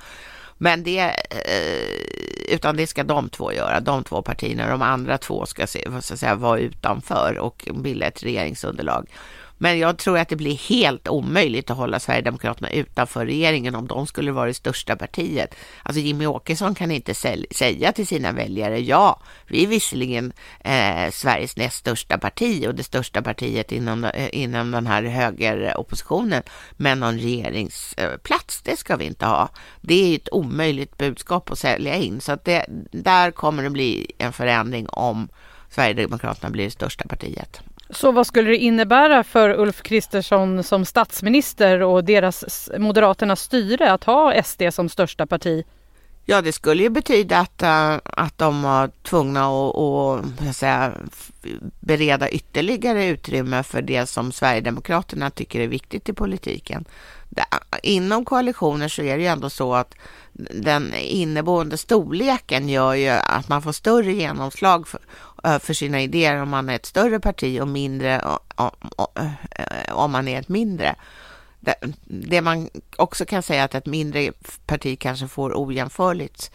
Men 0.58 0.82
det, 0.82 1.00
eh, 1.30 2.54
utan 2.54 2.76
det 2.76 2.86
ska 2.86 3.04
de 3.04 3.28
två 3.28 3.52
göra, 3.52 3.80
de 3.80 4.04
två 4.04 4.22
partierna. 4.22 4.70
De 4.70 4.82
andra 4.82 5.18
två 5.18 5.46
ska 5.46 5.66
se, 5.66 5.88
så 6.00 6.14
att 6.14 6.20
säga, 6.20 6.34
vara 6.34 6.58
utanför 6.58 7.38
och 7.38 7.68
bilda 7.74 8.06
ett 8.06 8.22
regeringsunderlag. 8.22 9.06
Men 9.64 9.78
jag 9.78 9.98
tror 9.98 10.18
att 10.18 10.28
det 10.28 10.36
blir 10.36 10.56
helt 10.56 11.08
omöjligt 11.08 11.70
att 11.70 11.76
hålla 11.76 12.00
Sverigedemokraterna 12.00 12.70
utanför 12.70 13.26
regeringen 13.26 13.74
om 13.74 13.86
de 13.86 14.06
skulle 14.06 14.32
vara 14.32 14.46
det 14.46 14.54
största 14.54 14.96
partiet. 14.96 15.54
Alltså 15.82 16.00
Jimmy 16.00 16.26
Åkesson 16.26 16.74
kan 16.74 16.90
inte 16.90 17.14
säga 17.50 17.92
till 17.92 18.06
sina 18.06 18.32
väljare, 18.32 18.80
ja, 18.80 19.20
vi 19.46 19.62
är 19.62 19.66
visserligen 19.66 20.32
eh, 20.60 21.10
Sveriges 21.10 21.56
näst 21.56 21.76
största 21.76 22.18
parti 22.18 22.66
och 22.68 22.74
det 22.74 22.82
största 22.82 23.22
partiet 23.22 23.72
inom, 23.72 24.04
eh, 24.04 24.28
inom 24.32 24.70
den 24.70 24.86
här 24.86 25.02
högeroppositionen, 25.02 26.42
men 26.72 27.00
någon 27.00 27.18
regeringsplats, 27.18 28.62
det 28.62 28.76
ska 28.76 28.96
vi 28.96 29.04
inte 29.04 29.26
ha. 29.26 29.48
Det 29.80 29.94
är 29.94 30.16
ett 30.16 30.32
omöjligt 30.32 30.98
budskap 30.98 31.50
att 31.50 31.58
sälja 31.58 31.94
in, 31.94 32.20
så 32.20 32.32
att 32.32 32.44
det, 32.44 32.66
där 32.90 33.30
kommer 33.30 33.62
det 33.62 33.70
bli 33.70 34.12
en 34.18 34.32
förändring 34.32 34.88
om 34.88 35.28
Sverigedemokraterna 35.70 36.50
blir 36.50 36.64
det 36.64 36.70
största 36.70 37.08
partiet. 37.08 37.62
Så 37.90 38.12
vad 38.12 38.26
skulle 38.26 38.50
det 38.50 38.56
innebära 38.56 39.24
för 39.24 39.60
Ulf 39.60 39.82
Kristersson 39.82 40.62
som 40.62 40.84
statsminister 40.84 41.82
och 41.82 42.04
deras 42.04 42.70
Moderaternas 42.78 43.40
styre 43.40 43.92
att 43.92 44.04
ha 44.04 44.42
SD 44.42 44.62
som 44.70 44.88
största 44.88 45.26
parti? 45.26 45.64
Ja, 46.26 46.42
det 46.42 46.52
skulle 46.52 46.82
ju 46.82 46.88
betyda 46.88 47.38
att, 47.38 47.62
eh, 47.62 47.94
att 48.04 48.38
de 48.38 48.62
var 48.62 48.90
tvungna 49.02 49.46
att, 49.46 50.48
att 50.48 50.56
säga, 50.56 50.92
bereda 51.80 52.28
ytterligare 52.30 53.06
utrymme 53.06 53.62
för 53.62 53.82
det 53.82 54.06
som 54.06 54.32
Sverigedemokraterna 54.32 55.30
tycker 55.30 55.60
är 55.60 55.68
viktigt 55.68 56.08
i 56.08 56.12
politiken. 56.12 56.84
Inom 57.82 58.24
koalitioner 58.24 58.88
så 58.88 59.02
är 59.02 59.16
det 59.16 59.22
ju 59.22 59.28
ändå 59.28 59.50
så 59.50 59.74
att 59.74 59.94
den 60.50 60.94
inneboende 60.94 61.76
storleken 61.76 62.68
gör 62.68 62.94
ju 62.94 63.08
att 63.08 63.48
man 63.48 63.62
får 63.62 63.72
större 63.72 64.12
genomslag 64.12 64.88
för, 64.88 65.00
för 65.60 65.72
sina 65.72 66.02
idéer 66.02 66.42
om 66.42 66.48
man 66.48 66.68
är 66.68 66.74
ett 66.74 66.86
större 66.86 67.20
parti 67.20 67.60
och 67.60 67.68
mindre 67.68 68.22
om 69.90 70.12
man 70.12 70.28
är 70.28 70.40
ett 70.40 70.48
mindre. 70.48 70.96
Det 72.04 72.40
man 72.40 72.70
också 72.96 73.24
kan 73.24 73.42
säga 73.42 73.60
är 73.60 73.64
att 73.64 73.74
ett 73.74 73.86
mindre 73.86 74.32
parti 74.66 74.98
kanske 74.98 75.28
får 75.28 75.52
ojämförligt 75.54 76.50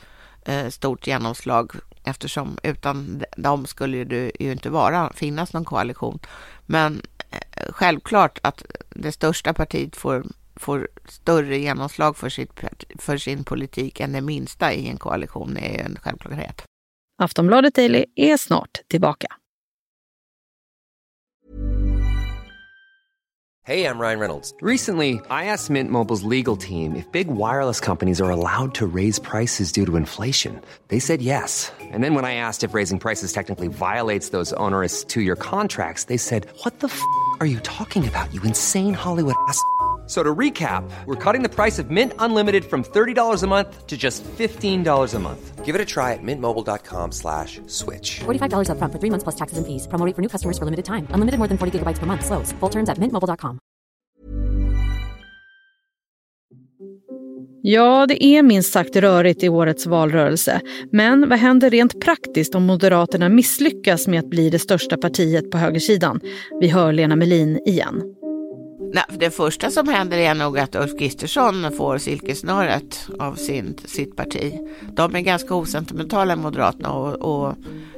stort 0.69 1.08
genomslag 1.08 1.72
eftersom 2.03 2.58
utan 2.63 3.24
dem 3.38 3.65
skulle 3.65 4.03
det 4.03 4.31
ju 4.39 4.51
inte 4.51 4.69
vara, 4.69 5.13
finnas 5.13 5.53
någon 5.53 5.65
koalition. 5.65 6.19
Men 6.65 7.01
självklart 7.69 8.39
att 8.41 8.63
det 8.89 9.12
största 9.12 9.53
partiet 9.53 9.96
får, 9.96 10.25
får 10.55 10.88
större 11.05 11.58
genomslag 11.58 12.17
för, 12.17 12.29
sitt, 12.29 12.51
för 13.00 13.17
sin 13.17 13.43
politik 13.43 14.00
än 14.00 14.12
det 14.12 14.22
minsta 14.22 14.74
i 14.74 14.88
en 14.89 14.98
koalition 14.98 15.58
är 15.58 15.74
ju 15.74 15.79
en 15.79 15.98
självklarhet. 16.01 16.63
Aftonbladet 17.21 17.73
Daily 17.73 18.05
är 18.15 18.38
snart 18.38 18.81
tillbaka. 18.88 19.27
Hey, 23.65 23.85
I'm 23.85 23.99
Ryan 23.99 24.19
Reynolds. 24.19 24.53
Recently, 24.61 25.19
I 25.29 25.45
asked 25.45 25.69
Mint 25.69 25.91
Mobile's 25.91 26.23
legal 26.23 26.55
team 26.57 26.95
if 26.95 27.11
big 27.11 27.27
wireless 27.27 27.79
companies 27.79 28.21
are 28.21 28.31
allowed 28.31 28.73
to 28.75 28.88
raise 28.88 29.19
prices 29.19 29.71
due 29.71 29.85
to 29.85 29.97
inflation. 29.97 30.61
They 30.88 30.99
said 30.99 31.21
yes. 31.21 31.71
And 31.91 32.03
then 32.03 32.15
when 32.15 32.25
I 32.25 32.35
asked 32.35 32.63
if 32.63 32.73
raising 32.73 32.99
prices 32.99 33.33
technically 33.33 33.67
violates 33.67 34.29
those 34.29 34.53
onerous 34.53 35.03
two-year 35.03 35.35
contracts, 35.35 36.05
they 36.05 36.17
said, 36.17 36.47
"What 36.63 36.79
the 36.79 36.88
f*** 36.88 37.01
are 37.41 37.45
you 37.45 37.59
talking 37.59 38.07
about? 38.07 38.33
You 38.33 38.41
insane 38.43 38.93
Hollywood 38.95 39.35
ass." 39.49 39.61
So 40.09 40.23
to 40.23 40.35
recap, 40.35 40.89
we're 41.05 41.23
cutting 41.23 41.43
the 41.43 41.53
price 41.55 41.77
of 41.77 41.91
Mint 41.91 42.13
Unlimited 42.17 42.65
from 42.65 42.83
$30 42.83 43.43
a 43.43 43.47
month 43.47 43.85
to 43.85 43.95
just 43.95 44.23
$15 44.23 45.13
a 45.15 45.19
month. 45.19 45.63
Give 45.63 45.75
it 45.75 45.81
a 45.81 45.85
try 45.85 46.13
at 46.13 46.23
mintmobile.com 46.23 47.11
slash 47.11 47.61
switch. 47.67 48.21
$45 48.21 48.71
up 48.71 48.79
front 48.79 48.91
for 48.91 48.97
three 48.97 49.11
months 49.11 49.23
plus 49.23 49.35
taxes 49.35 49.59
and 49.59 49.67
fees. 49.67 49.87
Promo 49.87 50.15
for 50.15 50.21
new 50.23 50.27
customers 50.27 50.57
for 50.57 50.65
limited 50.65 50.85
time. 50.85 51.05
Unlimited 51.11 51.37
more 51.37 51.47
than 51.47 51.59
40 51.59 51.77
gigabytes 51.77 51.99
per 51.99 52.07
month. 52.07 52.25
Slows. 52.25 52.51
Full 52.59 52.69
terms 52.69 52.89
at 52.89 52.97
mintmobile.com. 52.97 53.59
Ja, 57.61 58.05
det 58.07 58.23
är 58.23 58.43
minst 58.43 58.73
sagt 58.73 58.95
rörigt 58.95 59.43
i 59.43 59.49
årets 59.49 59.85
valrörelse. 59.85 60.61
Men 60.91 61.29
vad 61.29 61.39
händer 61.39 61.69
rent 61.69 62.01
praktiskt 62.01 62.55
om 62.55 62.65
Moderaterna 62.65 63.29
misslyckas 63.29 64.07
med 64.07 64.19
att 64.19 64.29
bli 64.29 64.49
det 64.49 64.59
största 64.59 64.97
partiet 64.97 65.51
på 65.51 65.57
högersidan? 65.57 66.19
Vi 66.59 66.67
hör 66.67 66.93
Lena 66.93 67.15
Melin 67.15 67.59
igen. 67.65 68.01
Nej, 68.93 69.03
det 69.19 69.31
första 69.31 69.72
som 69.72 69.88
händer 69.88 70.17
är 70.17 70.36
nog 70.36 70.60
att 70.60 70.75
Ulf 70.75 71.00
Kristersson 71.00 71.72
får 71.77 71.98
silkesnöret 71.98 73.08
av 73.19 73.36
sin, 73.36 73.77
sitt 73.86 74.15
parti. 74.15 74.60
De 74.93 75.15
är 75.15 75.19
ganska 75.19 75.55
osentimentala 75.55 76.36
Moderaterna 76.36 76.91
och, 76.91 77.15
och 77.15 77.55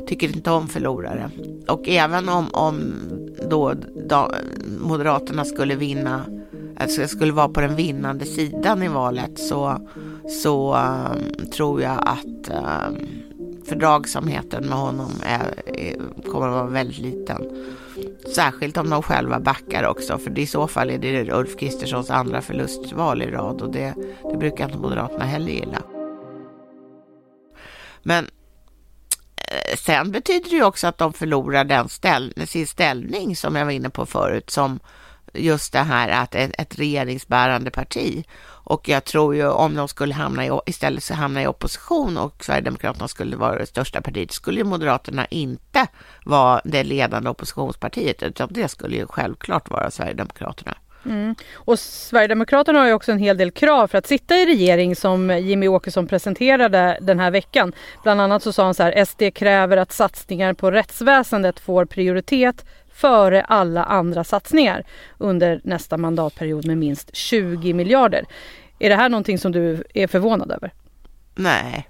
tycker 0.08 0.36
inte 0.36 0.52
om 0.52 0.68
förlorare. 0.68 1.32
Och 1.68 1.90
även 1.90 2.30
om, 2.30 2.48
om 2.54 2.94
då, 3.50 3.74
då 4.10 4.32
Moderaterna 4.80 5.46
skulle 5.46 5.76
vinna, 5.76 6.26
alltså 6.78 7.08
skulle 7.08 7.34
vara 7.34 7.50
på 7.50 7.62
den 7.62 7.76
vinnande 7.76 8.26
sidan 8.26 8.84
i 8.84 8.88
valet 8.88 9.40
så, 9.40 9.88
så 10.44 10.76
um, 10.76 11.50
tror 11.52 11.82
jag 11.82 11.98
att 12.06 12.50
um, 12.50 12.98
fördragsamheten 13.66 14.66
med 14.66 14.78
honom 14.78 15.12
är, 15.24 15.70
är, 15.80 15.96
kommer 16.32 16.48
att 16.48 16.54
vara 16.54 16.68
väldigt 16.68 17.00
liten. 17.00 17.42
Särskilt 18.28 18.78
om 18.78 18.90
de 18.90 19.04
själva 19.04 19.40
backar 19.40 19.84
också, 19.84 20.18
för 20.18 20.40
i 20.40 20.48
så 20.48 20.68
fall 20.68 20.90
är 20.90 20.98
det 20.98 21.32
Ulf 21.32 21.58
Kristerssons 21.58 22.10
andra 22.10 22.42
förlustval 22.42 23.22
i 23.22 23.32
rad 23.32 23.62
och 23.62 23.72
det, 23.72 23.94
det 24.32 24.38
brukar 24.38 24.66
inte 24.66 24.78
Moderaterna 24.78 25.26
heller 25.26 25.52
gilla. 25.52 25.82
Men 28.04 28.26
eh, 29.52 29.78
sen 29.78 30.12
betyder 30.12 30.50
det 30.50 30.56
ju 30.56 30.64
också 30.64 30.88
att 30.88 30.98
de 30.98 31.14
förlorar 31.14 31.64
den 31.64 31.90
ställ 31.90 32.34
sin 32.48 32.68
ställning 32.68 33.36
som 33.36 33.56
jag 33.56 33.66
var 33.66 33.72
inne 33.72 33.90
på 33.90 34.06
förut, 34.06 34.50
som 34.50 34.80
just 35.34 35.74
det 35.74 35.80
här 35.80 36.10
att 36.10 36.36
ett, 36.36 36.52
ett 36.58 36.80
regeringsbärande 36.80 37.72
parti. 37.72 38.26
Och 38.64 38.90
jag 38.90 39.04
tror 39.04 39.36
ju 39.36 39.48
om 39.48 39.76
de 39.76 39.88
skulle 39.88 40.14
hamna 40.14 40.46
i, 40.46 40.60
istället 40.66 41.04
så 41.04 41.14
hamna 41.14 41.42
i 41.42 41.48
opposition 41.48 42.18
och 42.18 42.44
Sverigedemokraterna 42.44 43.08
skulle 43.08 43.36
vara 43.36 43.58
det 43.58 43.66
största 43.66 44.02
partiet, 44.02 44.32
skulle 44.32 44.58
ju 44.58 44.64
Moderaterna 44.64 45.26
inte 45.26 45.88
vara 46.26 46.62
det 46.64 46.84
ledande 46.84 47.30
oppositionspartiet, 47.30 48.24
utan 48.24 48.48
det 48.52 48.68
skulle 48.68 48.96
ju 48.98 49.08
självklart 49.08 49.70
vara 49.70 49.92
Sverigedemokraterna. 49.92 50.78
Mm. 51.06 51.36
Och 51.54 51.80
Sverigedemokraterna 51.80 52.80
har 52.80 52.88
ju 52.88 52.94
också 52.94 53.12
en 53.12 53.20
hel 53.20 53.38
del 53.38 53.52
krav 53.52 53.88
för 53.88 53.98
att 53.98 54.08
sitta 54.08 54.36
i 54.36 54.46
regering 54.46 54.96
som 54.96 55.40
Jimmy 55.40 55.68
Åkesson 55.68 56.08
presenterade 56.08 56.98
den 57.02 57.20
här 57.20 57.32
veckan. 57.32 57.74
Bland 58.04 58.22
annat 58.22 58.44
så 58.44 58.54
sa 58.54 58.66
han 58.66 58.74
så 58.74 58.84
här, 58.84 59.06
SD 59.06 59.24
kräver 59.36 59.78
att 59.78 59.92
satsningar 59.92 60.54
på 60.54 60.72
rättsväsendet 60.72 61.60
får 61.60 61.86
prioritet 61.86 62.66
före 63.02 63.42
alla 63.42 63.84
andra 63.84 64.24
satsningar 64.24 64.84
under 65.18 65.62
nästa 65.64 65.98
mandatperiod 65.98 66.68
med 66.68 66.78
minst 66.78 67.16
20 67.16 67.74
miljarder. 67.74 68.26
Är 68.80 68.90
det 68.90 68.96
här 68.96 69.10
någonting 69.10 69.38
som 69.38 69.52
du 69.52 69.84
är 69.94 70.08
förvånad 70.08 70.52
över? 70.52 70.74
Nej, 71.36 71.90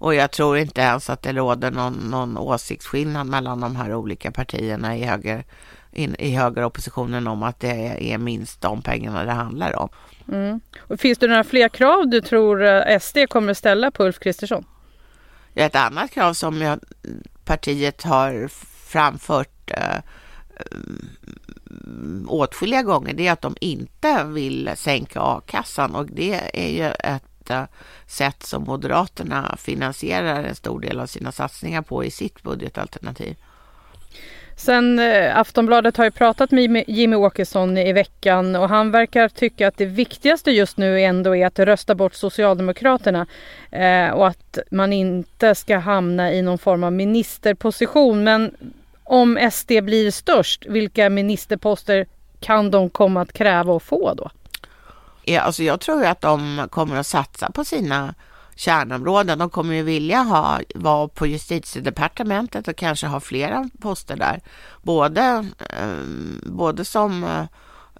och 0.00 0.14
jag 0.14 0.30
tror 0.30 0.58
inte 0.58 0.80
ens 0.80 1.10
att 1.10 1.22
det 1.22 1.32
råder 1.32 1.70
någon, 1.70 1.94
någon 1.94 2.38
åsiktsskillnad 2.38 3.26
mellan 3.26 3.60
de 3.60 3.76
här 3.76 3.94
olika 3.94 4.30
partierna 4.30 4.96
i 4.96 5.04
höger, 5.04 5.44
in, 5.92 6.16
i 6.18 6.36
högeroppositionen 6.36 7.26
om 7.26 7.42
att 7.42 7.60
det 7.60 8.12
är 8.12 8.18
minst 8.18 8.60
de 8.60 8.82
pengarna 8.82 9.24
det 9.24 9.32
handlar 9.32 9.76
om. 9.78 9.88
Mm. 10.32 10.60
Och 10.80 11.00
finns 11.00 11.18
det 11.18 11.26
några 11.26 11.44
fler 11.44 11.68
krav 11.68 12.08
du 12.08 12.20
tror 12.20 12.64
eh, 12.64 12.98
SD 12.98 13.18
kommer 13.28 13.50
att 13.50 13.58
ställa 13.58 13.90
på 13.90 14.04
Ulf 14.04 14.18
Kristersson? 14.18 14.64
Ett 15.54 15.76
annat 15.76 16.10
krav 16.10 16.32
som 16.32 16.60
jag, 16.60 16.80
partiet 17.44 18.02
har 18.02 18.48
framfört 18.90 19.70
eh, 19.70 19.98
Eh, 20.60 22.26
åtskilliga 22.26 22.82
gånger 22.82 23.14
det 23.14 23.26
är 23.26 23.32
att 23.32 23.42
de 23.42 23.56
inte 23.60 24.24
vill 24.24 24.70
sänka 24.76 25.20
a-kassan 25.20 25.94
och 25.94 26.06
det 26.06 26.40
är 26.54 26.68
ju 26.68 26.90
ett 26.90 27.50
eh, 27.50 27.64
sätt 28.06 28.42
som 28.42 28.62
Moderaterna 28.62 29.56
finansierar 29.58 30.44
en 30.44 30.54
stor 30.54 30.80
del 30.80 31.00
av 31.00 31.06
sina 31.06 31.32
satsningar 31.32 31.82
på 31.82 32.04
i 32.04 32.10
sitt 32.10 32.42
budgetalternativ. 32.42 33.36
Sen 34.56 34.98
eh, 34.98 35.38
Aftonbladet 35.38 35.96
har 35.96 36.04
ju 36.04 36.10
pratat 36.10 36.50
med 36.50 36.84
Jimmy 36.86 37.16
Åkesson 37.16 37.78
i 37.78 37.92
veckan 37.92 38.56
och 38.56 38.68
han 38.68 38.90
verkar 38.90 39.28
tycka 39.28 39.68
att 39.68 39.76
det 39.76 39.86
viktigaste 39.86 40.50
just 40.50 40.76
nu 40.76 41.00
ändå 41.00 41.36
är 41.36 41.46
att 41.46 41.58
rösta 41.58 41.94
bort 41.94 42.14
Socialdemokraterna 42.14 43.26
och 44.14 44.26
att 44.26 44.58
man 44.70 44.92
inte 44.92 45.54
ska 45.54 45.78
hamna 45.78 46.32
i 46.32 46.42
någon 46.42 46.58
form 46.58 46.84
av 46.84 46.92
ministerposition. 46.92 48.24
Men 48.24 48.54
om 49.10 49.50
SD 49.52 49.72
blir 49.82 50.10
störst, 50.10 50.66
vilka 50.66 51.10
ministerposter 51.10 52.06
kan 52.40 52.70
de 52.70 52.90
komma 52.90 53.20
att 53.22 53.32
kräva 53.32 53.72
och 53.72 53.82
få 53.82 54.14
då? 54.14 54.30
Ja, 55.24 55.40
alltså 55.40 55.62
jag 55.62 55.80
tror 55.80 56.04
att 56.04 56.20
de 56.20 56.66
kommer 56.70 56.96
att 56.96 57.06
satsa 57.06 57.50
på 57.50 57.64
sina 57.64 58.14
kärnområden. 58.54 59.38
De 59.38 59.50
kommer 59.50 59.74
ju 59.74 59.82
vilja 59.82 60.18
ha, 60.18 60.60
vara 60.74 61.08
på 61.08 61.26
justitiedepartementet 61.26 62.68
och 62.68 62.76
kanske 62.76 63.06
ha 63.06 63.20
flera 63.20 63.68
poster 63.80 64.16
där. 64.16 64.40
Både, 64.82 65.46
eh, 65.58 65.96
både 66.42 66.84
som 66.84 67.24
eh, 67.24 67.44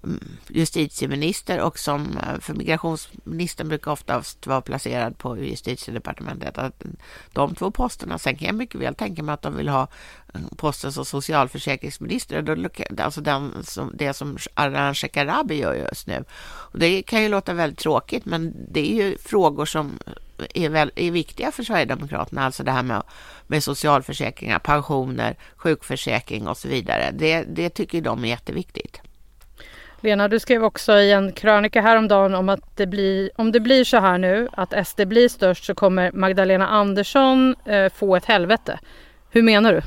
Eh, 0.03 0.09
justitieminister 0.47 1.61
och 1.61 1.79
som 1.79 2.17
eh, 2.17 2.39
för 2.39 2.53
migrationsministern 2.53 3.69
brukar 3.69 3.91
oftast 3.91 4.47
vara 4.47 4.61
placerad 4.61 5.17
på 5.17 5.37
justitiedepartementet. 5.37 6.57
Att 6.57 6.83
de 7.33 7.55
två 7.55 7.71
posterna. 7.71 8.17
Sen 8.17 8.35
kan 8.35 8.45
jag 8.45 8.55
mycket 8.55 8.81
väl 8.81 8.95
tänka 8.95 9.23
mig 9.23 9.33
att 9.33 9.41
de 9.41 9.57
vill 9.57 9.69
ha 9.69 9.87
eh, 10.33 10.41
posten 10.57 10.91
som 10.91 11.05
socialförsäkringsminister, 11.05 12.69
alltså 12.97 13.21
den 13.21 13.63
som, 13.63 13.91
det 13.93 14.13
som 14.13 14.37
Ardalan 14.53 14.95
Shekarabi 14.95 15.55
gör 15.55 15.73
just 15.73 16.07
nu. 16.07 16.23
Och 16.43 16.79
det 16.79 17.01
kan 17.01 17.23
ju 17.23 17.29
låta 17.29 17.53
väldigt 17.53 17.79
tråkigt, 17.79 18.25
men 18.25 18.53
det 18.71 18.91
är 18.91 18.95
ju 18.95 19.17
frågor 19.17 19.65
som 19.65 19.99
är, 20.53 20.69
väl, 20.69 20.91
är 20.95 21.11
viktiga 21.11 21.51
för 21.51 21.63
Sverigedemokraterna, 21.63 22.45
alltså 22.45 22.63
det 22.63 22.71
här 22.71 22.83
med, 22.83 23.03
med 23.47 23.63
socialförsäkringar, 23.63 24.59
pensioner, 24.59 25.37
sjukförsäkring 25.55 26.47
och 26.47 26.57
så 26.57 26.67
vidare. 26.67 27.11
Det, 27.11 27.43
det 27.43 27.69
tycker 27.69 28.01
de 28.01 28.23
är 28.23 28.27
jätteviktigt. 28.27 29.01
Lena, 30.03 30.27
du 30.27 30.39
skrev 30.39 30.63
också 30.63 30.93
i 30.93 31.11
en 31.11 31.31
krönika 31.31 31.81
häromdagen 31.81 32.35
om 32.35 32.49
att 32.49 32.77
det 32.77 32.87
blir, 32.87 33.31
om 33.35 33.51
det 33.51 33.59
blir 33.59 33.83
så 33.83 33.97
här 33.97 34.17
nu 34.17 34.47
att 34.51 34.87
SD 34.87 35.01
blir 35.07 35.29
störst 35.29 35.65
så 35.65 35.75
kommer 35.75 36.11
Magdalena 36.11 36.67
Andersson 36.67 37.55
eh, 37.65 37.91
få 37.93 38.15
ett 38.15 38.25
helvete. 38.25 38.79
Hur 39.29 39.41
menar 39.41 39.73
du? 39.73 39.81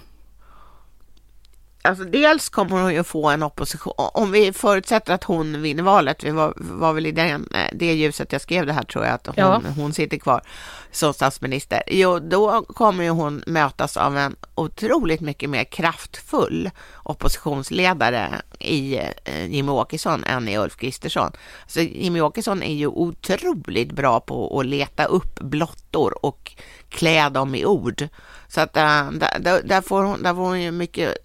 Alltså 1.89 2.05
dels 2.05 2.49
kommer 2.49 2.83
hon 2.83 2.95
ju 2.95 3.05
få 3.05 3.29
en 3.29 3.43
opposition, 3.43 3.93
om 3.97 4.31
vi 4.31 4.53
förutsätter 4.53 5.15
att 5.15 5.25
hon 5.25 5.63
vinner 5.63 5.83
valet, 5.83 6.25
vi 6.25 6.31
var, 6.31 6.53
var 6.57 6.93
väl 6.93 7.07
i 7.07 7.13
den, 7.13 7.49
eh, 7.55 7.69
det 7.73 7.95
ljuset 7.95 8.33
jag 8.33 8.41
skrev 8.41 8.67
det 8.67 8.73
här 8.73 8.83
tror 8.83 9.05
jag, 9.05 9.15
att 9.15 9.27
hon, 9.27 9.35
ja. 9.37 9.63
hon 9.77 9.93
sitter 9.93 10.17
kvar 10.17 10.43
som 10.91 11.15
statsminister. 11.15 11.83
Jo, 11.87 12.19
då 12.19 12.63
kommer 12.63 13.05
ju 13.05 13.11
hon 13.11 13.43
mötas 13.47 13.97
av 13.97 14.19
en 14.19 14.37
otroligt 14.55 15.21
mycket 15.21 15.51
mer 15.51 15.65
kraftfull 15.65 16.71
oppositionsledare 17.03 18.43
i 18.59 18.97
eh, 19.25 19.47
Jimmy 19.47 19.73
Åkesson 19.73 20.25
än 20.25 20.49
i 20.49 20.59
Ulf 20.59 20.77
Kristersson. 20.77 21.33
Så 21.67 21.81
Jimmy 21.81 22.21
Åkesson 22.21 22.63
är 22.63 22.75
ju 22.75 22.87
otroligt 22.87 23.93
bra 23.93 24.21
på 24.21 24.61
att 24.61 24.67
leta 24.67 25.05
upp 25.05 25.41
blottor 25.41 26.27
och 26.27 26.53
klä 26.89 27.29
dem 27.29 27.55
i 27.55 27.65
ord. 27.65 28.09
Så 28.49 28.61
att 28.61 28.77
äh, 28.77 29.11
där, 29.11 29.63
där, 29.65 29.81
får 29.81 30.03
hon, 30.03 30.23
där 30.23 30.35
får 30.35 30.43
hon 30.43 30.61
ju 30.61 30.71
mycket 30.71 31.17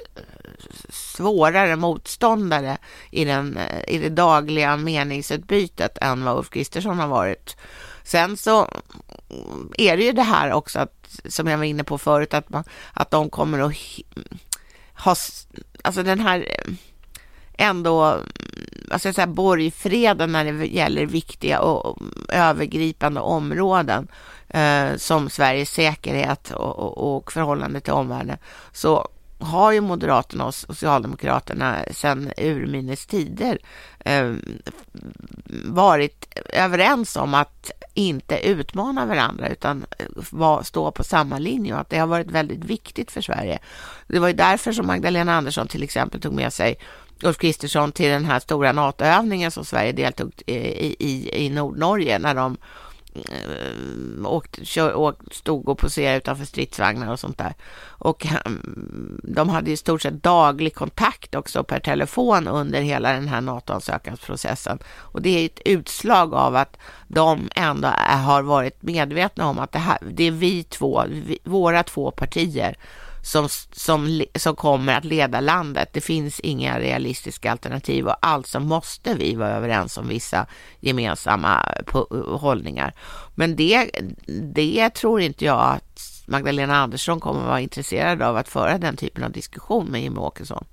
svårare 0.89 1.75
motståndare 1.75 2.77
i, 3.11 3.25
den, 3.25 3.57
eh, 3.57 3.95
i 3.95 3.97
det 3.97 4.09
dagliga 4.09 4.77
meningsutbytet 4.77 5.97
än 6.01 6.23
vad 6.23 6.37
Ulf 6.37 6.49
Kristersson 6.49 6.99
har 6.99 7.07
varit. 7.07 7.57
Sen 8.03 8.37
så 8.37 8.67
är 9.77 9.97
det 9.97 10.03
ju 10.03 10.11
det 10.11 10.23
här 10.23 10.51
också 10.53 10.79
att, 10.79 11.21
som 11.25 11.47
jag 11.47 11.57
var 11.57 11.65
inne 11.65 11.83
på 11.83 11.97
förut, 11.97 12.33
att, 12.33 12.49
man, 12.49 12.63
att 12.93 13.11
de 13.11 13.29
kommer 13.29 13.59
att 13.59 13.75
ha, 14.93 15.15
alltså 15.83 16.03
den 16.03 16.19
här 16.19 16.39
eh, 16.39 16.73
ändå, 17.59 18.17
vad 18.87 18.99
ska 18.99 19.07
jag 19.07 19.15
säga, 19.15 19.27
borgfreden 19.27 20.31
när 20.31 20.45
det 20.45 20.65
gäller 20.65 21.05
viktiga 21.05 21.59
och 21.59 21.97
övergripande 22.29 23.19
områden 23.19 24.07
eh, 24.47 24.95
som 24.97 25.29
Sveriges 25.29 25.71
säkerhet 25.71 26.51
och, 26.51 26.79
och, 26.79 27.17
och 27.17 27.31
förhållande 27.31 27.81
till 27.81 27.93
omvärlden. 27.93 28.37
Så 28.71 29.07
har 29.39 29.71
ju 29.71 29.81
Moderaterna 29.81 30.45
och 30.45 30.55
Socialdemokraterna 30.55 31.85
sedan 31.91 32.31
urminnes 32.37 33.05
tider 33.05 33.59
eh, 33.99 34.33
varit 35.65 36.37
överens 36.53 37.15
om 37.15 37.33
att 37.33 37.71
inte 37.93 38.47
utmana 38.47 39.05
varandra 39.05 39.49
utan 39.49 39.85
eh, 39.99 40.05
var, 40.31 40.63
stå 40.63 40.91
på 40.91 41.03
samma 41.03 41.37
linje 41.37 41.73
och 41.73 41.79
att 41.79 41.89
det 41.89 41.97
har 41.97 42.07
varit 42.07 42.31
väldigt 42.31 42.63
viktigt 42.63 43.11
för 43.11 43.21
Sverige. 43.21 43.59
Det 44.07 44.19
var 44.19 44.27
ju 44.27 44.33
därför 44.33 44.71
som 44.71 44.87
Magdalena 44.87 45.35
Andersson 45.35 45.67
till 45.67 45.83
exempel 45.83 46.21
tog 46.21 46.33
med 46.33 46.53
sig 46.53 46.77
Ulf 47.23 47.37
Kristersson 47.37 47.91
till 47.91 48.09
den 48.09 48.25
här 48.25 48.39
stora 48.39 48.71
NATO-övningen 48.71 49.51
som 49.51 49.65
Sverige 49.65 49.91
deltog 49.91 50.31
eh, 50.47 50.55
i, 50.55 50.95
i, 50.99 51.45
i 51.45 51.49
Nordnorge 51.49 52.19
när 52.19 52.35
de 52.35 52.57
Ehm, 53.15 54.25
åkt, 54.25 54.67
kör, 54.67 54.95
åkt, 54.95 55.35
stod 55.35 55.69
och 55.69 55.77
poserade 55.77 56.17
utanför 56.17 56.45
stridsvagnar 56.45 57.11
och 57.11 57.19
sånt 57.19 57.37
där. 57.37 57.53
Och 57.87 58.25
ehm, 58.25 59.19
de 59.23 59.49
hade 59.49 59.71
i 59.71 59.77
stort 59.77 60.01
sett 60.01 60.23
daglig 60.23 60.75
kontakt 60.75 61.35
också 61.35 61.63
per 61.63 61.79
telefon 61.79 62.47
under 62.47 62.81
hela 62.81 63.13
den 63.13 63.27
här 63.27 63.41
NATO-ansökansprocessen. 63.41 64.79
Och 64.97 65.21
det 65.21 65.29
är 65.29 65.45
ett 65.45 65.59
utslag 65.65 66.33
av 66.33 66.55
att 66.55 66.77
de 67.07 67.49
ändå 67.55 67.87
har 68.07 68.41
varit 68.41 68.81
medvetna 68.81 69.47
om 69.47 69.59
att 69.59 69.71
det, 69.71 69.79
här, 69.79 69.97
det 70.11 70.23
är 70.23 70.31
vi 70.31 70.63
två, 70.63 71.03
vi, 71.07 71.39
våra 71.43 71.83
två 71.83 72.11
partier 72.11 72.77
som, 73.21 73.47
som, 73.71 74.23
som 74.35 74.55
kommer 74.55 74.97
att 74.97 75.05
leda 75.05 75.39
landet. 75.39 75.89
Det 75.93 76.01
finns 76.01 76.39
inga 76.39 76.79
realistiska 76.79 77.51
alternativ 77.51 78.07
och 78.07 78.15
alltså 78.19 78.59
måste 78.59 79.13
vi 79.13 79.35
vara 79.35 79.49
överens 79.49 79.97
om 79.97 80.07
vissa 80.07 80.45
gemensamma 80.79 81.65
hållningar. 82.27 82.93
Men 83.35 83.55
det, 83.55 83.89
det 84.53 84.89
tror 84.89 85.21
inte 85.21 85.45
jag 85.45 85.61
att 85.61 85.99
Magdalena 86.27 86.77
Andersson 86.77 87.19
kommer 87.19 87.41
att 87.41 87.47
vara 87.47 87.61
intresserad 87.61 88.21
av 88.21 88.37
att 88.37 88.49
föra 88.49 88.77
den 88.77 88.97
typen 88.97 89.23
av 89.23 89.31
diskussion 89.31 89.85
med 89.85 90.01
Jimmie 90.01 90.19
Åkesson. 90.19 90.65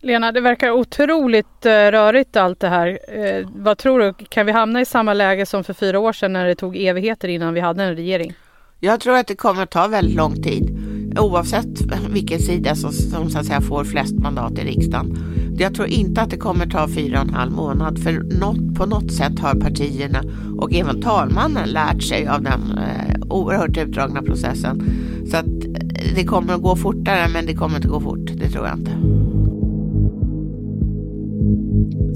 Lena, 0.00 0.32
det 0.32 0.40
verkar 0.40 0.70
otroligt 0.70 1.66
eh, 1.66 1.70
rörigt 1.70 2.36
allt 2.36 2.60
det 2.60 2.68
här. 2.68 2.98
Eh, 3.08 3.48
vad 3.54 3.78
tror 3.78 3.98
du, 3.98 4.14
kan 4.28 4.46
vi 4.46 4.52
hamna 4.52 4.80
i 4.80 4.84
samma 4.84 5.14
läge 5.14 5.46
som 5.46 5.64
för 5.64 5.74
fyra 5.74 5.98
år 5.98 6.12
sedan 6.12 6.32
när 6.32 6.46
det 6.46 6.54
tog 6.54 6.76
evigheter 6.76 7.28
innan 7.28 7.54
vi 7.54 7.60
hade 7.60 7.84
en 7.84 7.96
regering? 7.96 8.34
Jag 8.80 9.00
tror 9.00 9.16
att 9.16 9.26
det 9.26 9.34
kommer 9.34 9.62
att 9.62 9.70
ta 9.70 9.86
väldigt 9.86 10.16
lång 10.16 10.42
tid 10.42 10.91
oavsett 11.18 11.80
vilken 12.10 12.38
sida 12.38 12.74
som, 12.74 12.92
som 12.92 13.30
så 13.30 13.38
att 13.38 13.46
säga 13.46 13.60
får 13.60 13.84
flest 13.84 14.14
mandat 14.14 14.58
i 14.58 14.64
riksdagen. 14.64 15.18
Jag 15.58 15.74
tror 15.74 15.88
inte 15.88 16.20
att 16.20 16.30
det 16.30 16.36
kommer 16.36 16.66
ta 16.66 16.88
fyra 16.88 17.20
och 17.20 17.28
en 17.28 17.34
halv 17.34 17.52
månad 17.52 17.98
för 17.98 18.12
något, 18.12 18.78
på 18.78 18.86
något 18.86 19.12
sätt 19.12 19.38
har 19.38 19.54
partierna 19.54 20.22
och 20.58 20.72
även 20.72 21.02
talmannen 21.02 21.68
lärt 21.68 22.02
sig 22.02 22.26
av 22.26 22.42
den 22.42 22.60
eh, 22.78 23.22
oerhört 23.30 23.76
utdragna 23.76 24.22
processen. 24.22 24.82
Så 25.30 25.36
att 25.36 25.46
eh, 25.46 26.14
det 26.14 26.24
kommer 26.24 26.54
att 26.54 26.62
gå 26.62 26.76
fortare 26.76 27.28
men 27.32 27.46
det 27.46 27.54
kommer 27.54 27.76
inte 27.76 27.88
gå 27.88 28.00
fort, 28.00 28.26
det 28.36 28.48
tror 28.48 28.66
jag 28.66 28.78
inte. 28.78 29.11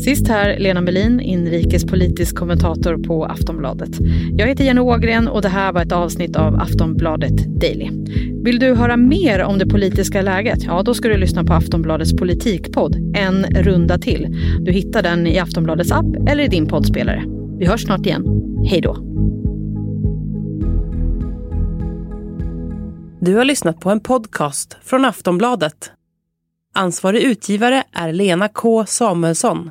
Sist 0.06 0.28
här 0.28 0.58
Lena 0.58 0.80
Melin, 0.80 1.20
inrikespolitisk 1.20 2.36
kommentator 2.36 2.96
på 2.96 3.24
Aftonbladet. 3.24 3.90
Jag 4.36 4.46
heter 4.46 4.64
Jenny 4.64 4.80
Ågren 4.80 5.28
och 5.28 5.42
det 5.42 5.48
här 5.48 5.72
var 5.72 5.82
ett 5.82 5.92
avsnitt 5.92 6.36
av 6.36 6.54
Aftonbladet 6.54 7.60
Daily. 7.60 7.90
Vill 8.44 8.58
du 8.58 8.74
höra 8.74 8.96
mer 8.96 9.42
om 9.42 9.58
det 9.58 9.66
politiska 9.66 10.22
läget? 10.22 10.62
Ja, 10.64 10.82
då 10.82 10.94
ska 10.94 11.08
du 11.08 11.16
lyssna 11.16 11.44
på 11.44 11.52
Aftonbladets 11.52 12.16
politikpodd 12.16 12.96
En 13.16 13.44
runda 13.44 13.98
till. 13.98 14.26
Du 14.60 14.72
hittar 14.72 15.02
den 15.02 15.26
i 15.26 15.38
Aftonbladets 15.38 15.92
app 15.92 16.28
eller 16.28 16.44
i 16.44 16.48
din 16.48 16.66
poddspelare. 16.66 17.24
Vi 17.58 17.66
hörs 17.66 17.82
snart 17.82 18.06
igen. 18.06 18.24
Hej 18.66 18.80
då! 18.80 18.94
Du 23.20 23.34
har 23.34 23.44
lyssnat 23.44 23.80
på 23.80 23.90
en 23.90 24.00
podcast 24.00 24.76
från 24.82 25.04
Aftonbladet. 25.04 25.90
Ansvarig 26.74 27.22
utgivare 27.22 27.82
är 27.92 28.12
Lena 28.12 28.48
K 28.48 28.86
Samuelsson. 28.86 29.70